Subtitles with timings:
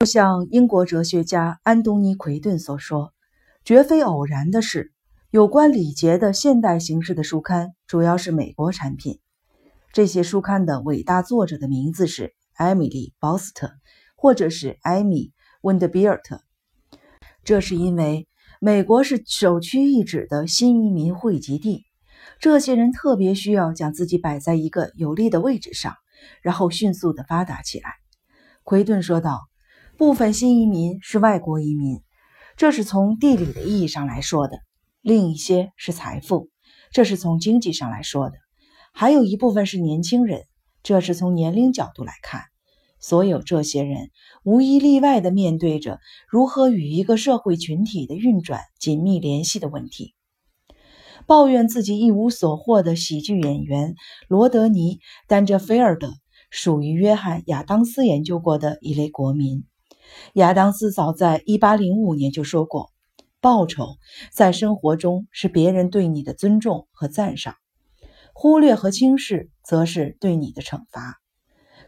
[0.00, 3.12] 就像英国哲学家安东尼·奎顿所说，
[3.66, 4.94] 绝非偶然的是，
[5.30, 9.20] 有关礼节的现代形式的书刊主要是美国产品。
[9.92, 13.72] 这些书刊的伟大作者的名字是艾米丽·鲍斯特，
[14.16, 15.26] 或者是艾米·
[15.60, 16.40] 温德比尔特。
[17.44, 18.26] 这是因为
[18.58, 21.84] 美国是首屈一指的新移民汇集地，
[22.38, 25.94] 这些人特别需要将自己摆在一个有利的位置上，
[26.40, 27.96] 然后迅速地发达起来。
[28.64, 29.49] 奎顿说道。
[30.00, 32.00] 部分新移民是外国移民，
[32.56, 34.56] 这是从地理的意义上来说的；
[35.02, 36.48] 另一些是财富，
[36.90, 38.36] 这是从经济上来说的；
[38.94, 40.44] 还有一部分是年轻人，
[40.82, 42.44] 这是从年龄角度来看。
[42.98, 44.08] 所有这些人
[44.42, 50.14] 无一例外地面对着如何与一个社会群体的运转紧密联系的问题。
[51.26, 53.96] 抱怨自己一无所获的喜剧演员
[54.28, 54.96] 罗德尼·
[55.26, 56.14] 丹哲菲尔德
[56.48, 59.66] 属于约翰·亚当斯研究过的一类国民。
[60.34, 62.90] 亚当斯早在1805年就说过
[63.40, 63.96] ：“报酬
[64.32, 67.54] 在生活中是别人对你的尊重和赞赏，
[68.32, 71.20] 忽略和轻视则是对你的惩罚。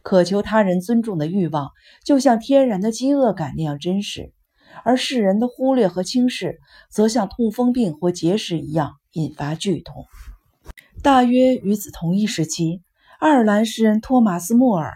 [0.03, 1.71] 渴求他人尊重的欲望
[2.05, 4.33] 就像天然的饥饿感那样真实，
[4.85, 6.59] 而世人的忽略和轻视
[6.91, 10.07] 则像痛风病或结石一样引发剧痛。”
[11.03, 12.81] 大约与此同一时期，
[13.19, 14.93] 爱尔兰诗人托马斯·莫尔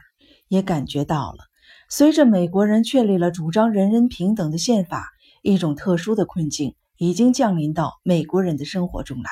[0.46, 1.45] 也感觉到了。
[1.88, 5.08] 随着美国人确立了主张人人平等的宪法，
[5.40, 9.30] 一种特殊的困境已经降临到美国人的生活中来。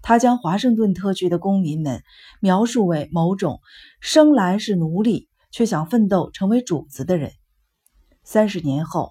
[0.00, 2.04] 他将华盛顿特区的公民们
[2.38, 3.60] 描述为某种
[4.00, 7.32] 生来是奴隶却想奋斗成为主子的人。
[8.22, 9.10] 三十年后，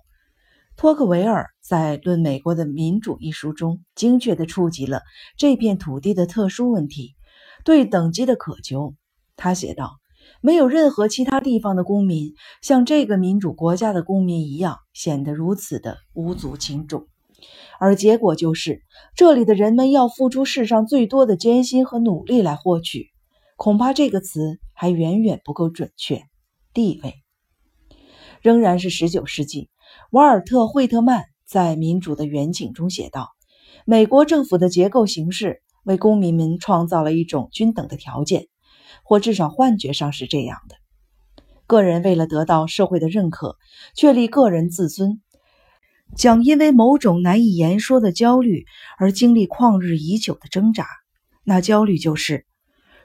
[0.78, 5.02] 托克维尔在《论美国的民主》一书中精确地触及了
[5.36, 7.16] 这片土地的特殊问题——
[7.66, 8.96] 对等级的渴求。
[9.36, 10.00] 他写道。
[10.46, 17.08] 没有任何其他地方的公民像这个民主国家的公民一样显得如此的无足轻重，
[17.80, 18.82] 而结果就是
[19.16, 23.08] 这里的人们要付出世上最多的艰辛和努力来获取。
[23.56, 26.24] 恐怕这个词还远远不够准确。
[26.74, 27.14] 地位
[28.42, 29.70] 仍然是19世纪。
[30.12, 33.30] 瓦尔特·惠特曼在《民主的远景》中写道
[33.88, 38.48] ：“美国政府的结构形式为公民们创造了一种均等的条件。”
[39.04, 40.76] 或至少幻觉上是这样的。
[41.66, 43.58] 个人为了得到社会的认可，
[43.96, 45.22] 确立个人自尊，
[46.16, 48.66] 将因为某种难以言说的焦虑
[49.00, 50.86] 而经历旷日已久的挣扎。
[51.44, 52.46] 那焦虑就是：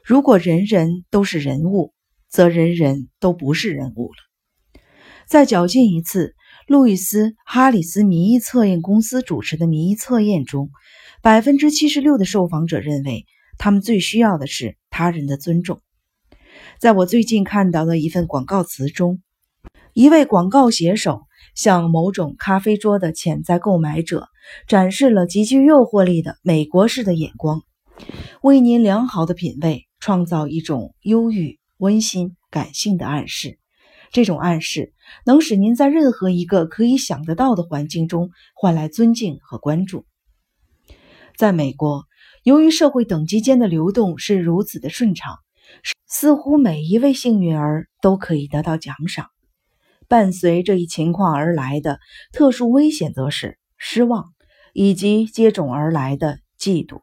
[0.03, 1.93] 如果人人都是人物，
[2.27, 4.81] 则人人都不是人物了。
[5.25, 6.35] 再较近一次，
[6.67, 10.69] 路易斯·哈里斯民意测验公司主持的民意测验中，
[11.21, 13.25] 百分之七十六的受访者认为，
[13.57, 15.79] 他们最需要的是他人的尊重。
[16.77, 19.21] 在我最近看到的一份广告词中，
[19.93, 21.21] 一位广告写手
[21.55, 24.27] 向某种咖啡桌的潜在购买者
[24.67, 27.61] 展示了极具诱惑力的美国式的眼光，
[28.41, 33.57] 为您良好的品味创造一种忧郁、温馨、感性的暗示。
[34.11, 34.91] 这种暗示
[35.25, 40.03] 能使您在任何一个可以想得到的环境中换来尊敬和关注。
[41.37, 42.03] 在美国，
[42.43, 45.37] 由于社会等级间的流动是如此的顺畅。
[46.07, 49.27] 似乎每一位幸运儿都可以得到奖赏。
[50.07, 51.99] 伴随这一情况而来的
[52.33, 54.25] 特殊危险，则是失望
[54.73, 57.01] 以及接踵而来的嫉妒。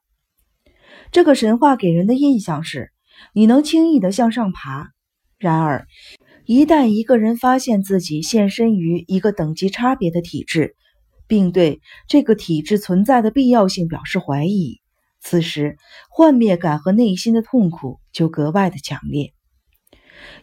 [1.12, 2.90] 这个神话给人的印象是，
[3.32, 4.90] 你能轻易地向上爬。
[5.38, 5.86] 然而，
[6.44, 10.74] 一旦一个人发现自己现身于一个等级差别的体制，
[11.28, 14.80] 并对这个体制存在的必要性表示怀疑，
[15.28, 15.76] 此时，
[16.08, 19.32] 幻灭感和内心的痛苦就格外的强烈。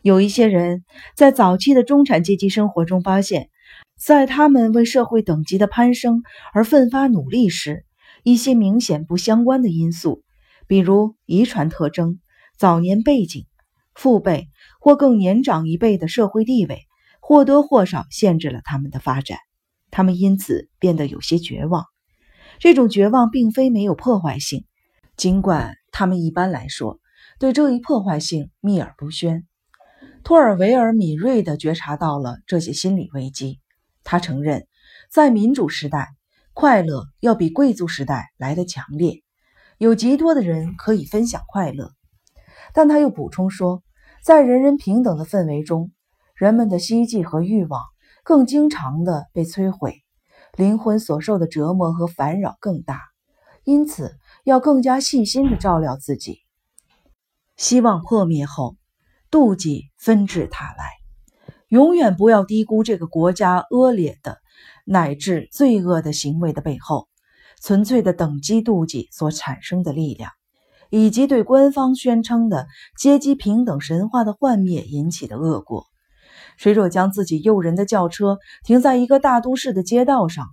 [0.02, 0.84] 有一些人
[1.16, 3.50] 在早期的中产阶级生活中发现，
[3.98, 6.22] 在他们为社会等级的攀升
[6.54, 7.86] 而奋发努力时，
[8.24, 10.22] 一些明显不相关的因素，
[10.68, 12.20] 比如遗传特征、
[12.58, 13.46] 早年背景、
[13.94, 14.50] 父辈
[14.82, 16.82] 或更年长一辈的社会地位，
[17.22, 19.38] 或多或少限制了他们的发展。
[19.92, 21.86] 他们因此变得有些绝望。
[22.60, 24.66] 这种绝望并非没有破坏性。
[25.16, 27.00] 尽管他们一般来说
[27.40, 29.46] 对这一破坏性秘而不宣，
[30.24, 33.60] 托尔维尔敏锐地觉察到了这些心理危机。
[34.04, 34.68] 他承认，
[35.12, 36.10] 在民主时代，
[36.54, 39.24] 快乐要比贵族时代来得强烈，
[39.78, 41.92] 有极多的人可以分享快乐。
[42.74, 43.84] 但他又补充说，
[44.24, 45.92] 在人人平等的氛围中，
[46.36, 47.82] 人们的希冀和欲望
[48.24, 50.02] 更经常地被摧毁，
[50.56, 53.02] 灵魂所受的折磨和烦扰更大。
[53.64, 54.18] 因此。
[54.44, 56.40] 要更加细心地照料自己。
[57.56, 58.76] 希望破灭后，
[59.30, 60.92] 妒忌纷至沓来。
[61.70, 64.38] 永远不要低估这个国家恶劣的
[64.86, 67.08] 乃至罪恶的行为的背后，
[67.62, 70.32] 纯粹的等级妒忌所产生的力量，
[70.92, 72.68] 以及对官方宣称的
[73.00, 75.86] 阶级平等神话的幻灭引起的恶果。
[76.58, 80.46] 谁若将自己诱人的轿车停在一个大都市的街道上，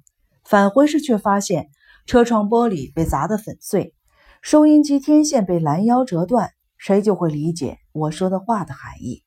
[0.45, 1.69] 返回时却发现
[2.11, 3.95] 车窗玻璃被砸得粉碎，
[4.43, 9.23] 收音机天线被拦腰折断，谁就会理解我说的话的含义。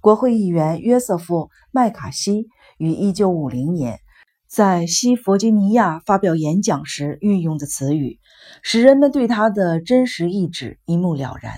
[0.00, 4.00] 国会议员约瑟夫·麦卡锡于1950年
[4.48, 8.18] 在西弗吉尼亚发表演讲时运用的词语，
[8.64, 11.52] 使人们对他的真实意志一目了然。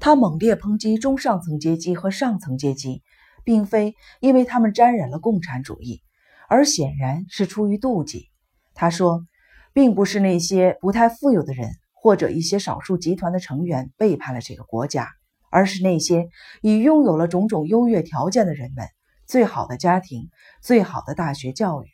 [0.00, 3.02] 他猛烈抨击中上层阶级和上层阶级，
[3.44, 6.00] 并非因为他们沾染了共产主义，
[6.48, 8.30] 而显然是出于妒忌。
[8.72, 9.26] 他说，
[9.74, 15.10] 并不是那些不太富有的人或者一些少数集团的成员背叛了这个国家。
[15.50, 16.30] 而是那些
[16.62, 18.88] 已拥有了种种优越条件的人们，
[19.24, 20.28] 最好的家庭，
[20.60, 21.86] 最好的大学教育。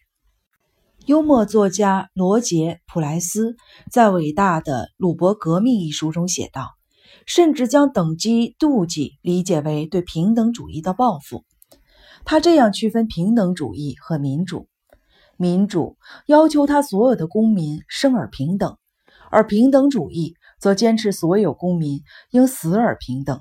[1.04, 3.56] 幽默作家罗杰·普莱斯
[3.92, 6.70] 在《伟大的鲁伯革命》一书中写道
[7.28, 11.44] ：“甚至将等级妒忌理解为对平等主义的报复。”
[12.24, 14.69] 他这样区分平等主义和民主：
[15.40, 15.96] 民主
[16.26, 18.76] 要求他所有的公民生而平等，
[19.30, 23.40] 而平等主义则坚持所有公民应死而平等。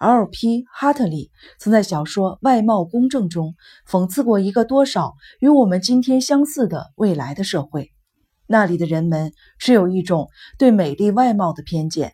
[0.00, 0.64] L.P.
[0.72, 1.30] 哈特利
[1.60, 3.54] 曾在小说《外貌公正》中
[3.88, 7.92] 讽刺过一个多少与我们今天相似的未来的社会，
[8.48, 10.28] 那里的人们持有一种
[10.58, 12.12] 对美丽外貌的偏见，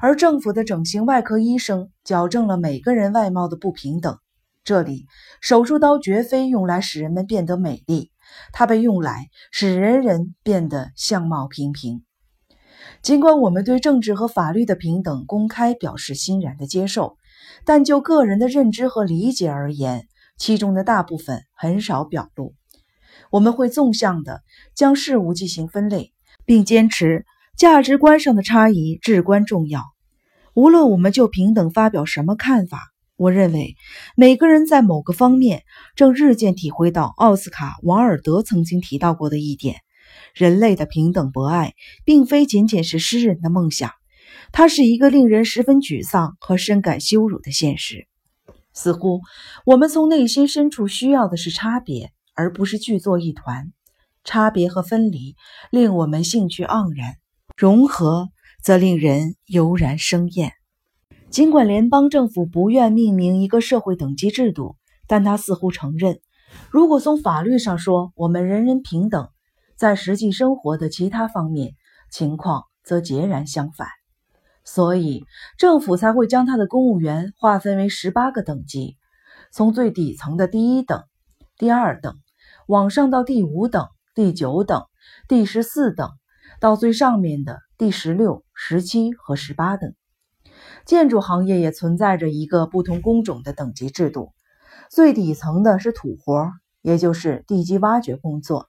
[0.00, 4.18] 而政府的整形外科医生矫正了每个人外貌的不平等。
[4.62, 5.06] 这里，
[5.40, 8.10] 手术刀绝非用来使人们变得美丽，
[8.52, 12.04] 它被用来使人人变得相貌平平。
[13.02, 17.16] 尽管我们对政治和法律的平等公开表示欣然的接受。
[17.66, 20.06] 但就个人的认知和理解而言，
[20.38, 22.54] 其中的大部分很少表露。
[23.30, 24.42] 我们会纵向的
[24.74, 26.12] 将事物进行分类，
[26.46, 27.26] 并坚持
[27.56, 29.82] 价值观上的差异至关重要。
[30.54, 33.76] 无论我们就平等发表什么看法，我认为
[34.16, 35.62] 每个人在某个方面
[35.94, 39.76] 正日渐体会到奥斯卡·王尔德曾经提到过的一点：
[40.34, 41.74] 人类的平等博爱，
[42.04, 43.92] 并非仅仅是诗人的梦想。
[44.50, 48.08] 它是一个令人十分沮丧和深感羞辱的现实。
[48.72, 49.20] 似乎
[49.64, 53.72] 我们从内心深处需要的是差别，而不是聚作一团。
[54.24, 55.36] 差别和分离
[55.70, 57.14] 令我们兴趣盎然，
[57.56, 58.30] 融合
[58.62, 60.54] 则令人油然生厌。
[61.34, 64.76] 尽管联邦政府不愿命名一个社会等级制度，
[65.08, 66.20] 但他似乎承认，
[66.70, 69.28] 如果从法律上说我们人人平等，
[69.74, 71.74] 在实际生活的其他方面
[72.08, 73.88] 情况则截然相反。
[74.64, 75.24] 所以，
[75.58, 78.96] 政府才会将他的公务员划分为十八个等级，
[79.50, 81.02] 从最底层的第一等、
[81.58, 82.14] 第二等，
[82.68, 84.84] 往上到第五等、第九等、
[85.26, 86.10] 第十四等，
[86.60, 89.96] 到最上面的第十六、十七和十八等。
[90.86, 94.32] 建筑行业也存在着一个不同工种的等级制度，
[94.90, 96.52] 最底层的是土活，
[96.82, 98.66] 也就是地基挖掘工作；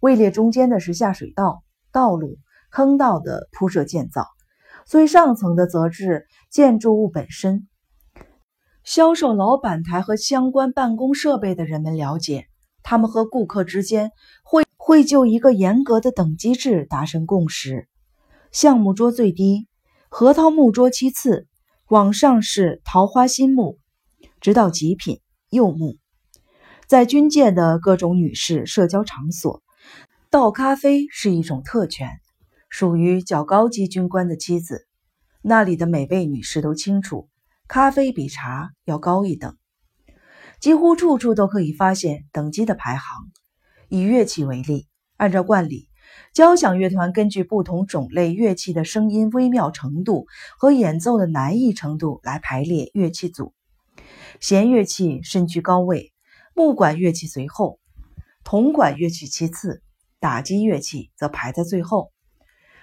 [0.00, 1.62] 位列中间的是下水道、
[1.92, 2.38] 道路、
[2.70, 4.26] 坑道的铺设建造。
[4.86, 7.68] 最上层的则是建筑物本身。
[8.82, 12.46] 销售老板台和相关办公设备的人们了解，
[12.82, 14.10] 他们和顾客之间
[14.42, 17.86] 会会就一个严格的等级制达成共识。
[18.50, 19.68] 项目桌最低，
[20.12, 21.46] 核桃木桌其次，
[21.88, 23.78] 往上是桃花心木，
[24.40, 25.98] 直到极品柚木。
[26.88, 29.62] 在军界的各种女士社交场所，
[30.28, 32.20] 倒咖啡是一种特权。
[32.68, 34.84] 属于较高级军官的妻子，
[35.42, 37.28] 那里的每位女士都清楚，
[37.68, 39.56] 咖啡比茶要高一等。
[40.58, 43.30] 几乎处处都可以发现等级的排行。
[43.88, 45.88] 以乐器为例，按照惯例，
[46.32, 50.26] 交响乐团根据不同种类乐器的声音微妙程度
[50.58, 53.52] 和演奏的难易程度来排列乐器组。
[54.40, 56.12] 弦乐器身居高位，
[56.54, 57.78] 木管乐器随后，
[58.44, 59.82] 铜管乐器其次，
[60.18, 62.10] 打击乐器则排在最后。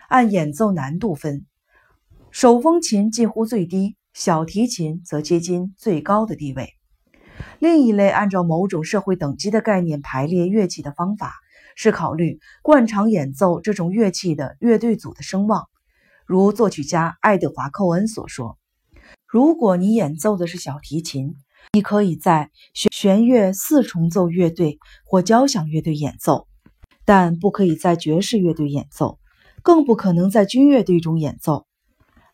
[0.07, 1.45] 按演奏难度分，
[2.31, 6.73] 手风琴近乎最低，小提琴则接近最高的地位。
[7.59, 11.35] 另一类按照某种社会等级的概念排列乐器的方法，
[11.77, 15.69] 是考虑惯常演奏这种乐器的乐队组的声望。
[16.25, 18.57] 如作曲家爱德华·寇恩所说
[19.25, 21.35] ：“如果你演奏的是小提琴，
[21.71, 26.49] 你可以在弦弦乐四重奏乐队或交响乐队演奏，
[27.05, 29.19] 但不可以在爵士乐队演奏。”
[29.63, 31.65] 更不可能在军乐队中演奏，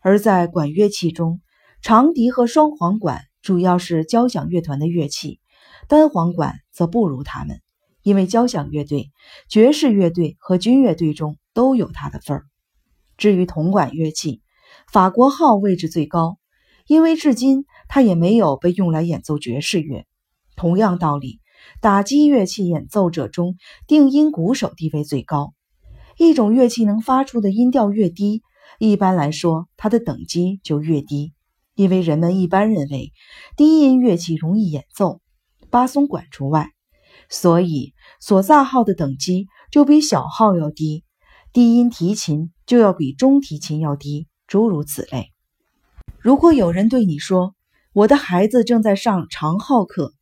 [0.02, 1.40] 而在管乐器中，
[1.82, 5.40] 长笛和双簧管主要是交响乐团的乐器，
[5.88, 7.60] 单簧管则不如他们，
[8.04, 9.10] 因为交响乐队、
[9.48, 12.44] 爵士乐队和军乐队中都有它的份儿。
[13.16, 14.42] 至于铜管乐器，
[14.92, 16.36] 法国号位置最高，
[16.86, 20.04] 因为至今它也没有被用来演奏爵士乐。
[20.54, 21.40] 同样道理，
[21.80, 23.56] 打击乐器演奏者中，
[23.86, 25.54] 定音鼓手地位最高。
[26.18, 28.42] 一种乐器能发出的音调越低，
[28.78, 31.32] 一般来说，它的等级就越低。
[31.74, 33.12] 因为人们一般认为
[33.56, 35.20] 低音乐器容易演奏，
[35.70, 36.70] 巴松管除外，
[37.34, 41.02] 所以索萨号的等级就比小号要低，
[41.52, 45.32] 低音提琴就要比中提琴要低，诸如此类。
[46.20, 47.56] 如果有人对你说
[47.92, 50.14] ：“我的孩子正在上长号课”，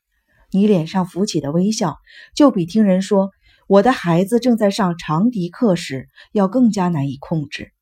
[0.50, 1.98] 你脸上浮起的微笑，
[2.34, 3.28] 就比听人说
[3.68, 7.72] ：“我的孩子正在上长笛课”时要更加难以控制。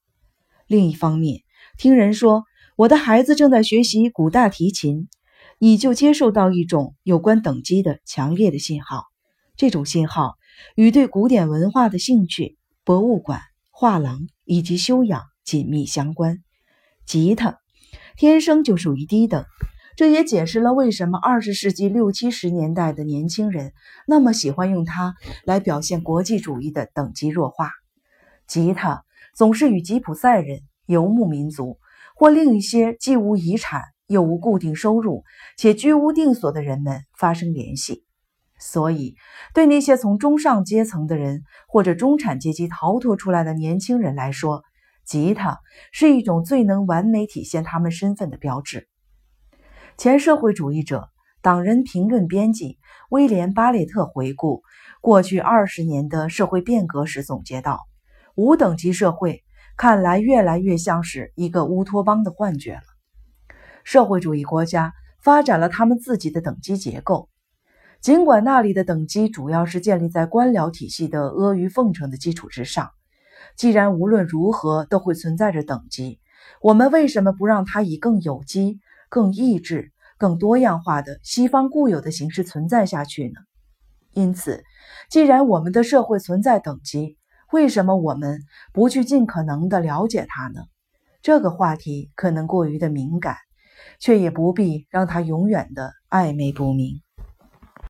[0.67, 1.43] 另一方面，
[1.79, 2.43] 听人说。
[2.77, 5.09] 我的孩子正在学习古大提琴，
[5.59, 9.10] 你就接受到一种有关等级的强烈的信号。
[9.61, 10.39] 这种信号
[10.75, 16.39] 与对古典文化的兴趣、博物馆、画廊以及修养紧密相关。
[17.05, 17.59] 吉他
[18.17, 19.45] 天生就属于低等，
[19.97, 23.75] 这也解释了为什么二十世纪六七十年代的年轻人
[24.07, 25.15] 那么喜欢用它
[25.45, 27.71] 来表现国际主义的等级弱化。
[28.47, 29.05] 吉他
[29.37, 31.77] 总是与吉普赛人、游牧民族。
[32.17, 35.23] 或另一些既无遗产又无固定收入
[35.59, 38.07] 且居无定所的人们发生联系，
[38.61, 39.17] 所以
[39.55, 44.63] 对那些从中上阶层的人或者中产阶级逃脱出来的年轻人来说，
[45.05, 45.59] 吉他
[45.93, 48.87] 是一种最能完美体现他们身份的标志。
[49.97, 51.09] 前社会主义者、
[51.43, 52.79] 党人评论编辑
[53.11, 54.63] 威廉·巴列特回顾
[55.01, 57.81] 过去二十年的社会变革时总结道
[58.37, 59.43] ：“无等级社会。”
[59.77, 62.83] 看来越来越像是一个乌托邦的幻觉了。
[63.83, 67.30] 社会主义国家发展了他们自己的等级结构，
[68.01, 72.91] 尽管那里的等级主要是建立在官僚体系的阿谀奉承的基础之上。
[73.57, 76.19] 既然无论如何都会存在着等级，
[76.63, 78.81] 我们为什么不让它以更有机、
[79.11, 83.41] 更意志、更多样化的西方固有的形式存在下去呢？
[84.15, 84.65] 因此，
[85.11, 87.19] 既然我们的社会存在等级，
[87.53, 88.41] 为什么我们
[88.73, 90.63] 不去尽可能的了解它呢？
[91.21, 93.37] 这个话题可能过于的敏感，
[93.99, 97.03] 却也不必让它永远的暧昧不明。